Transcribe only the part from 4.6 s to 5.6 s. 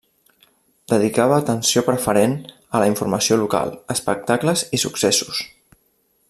i successos.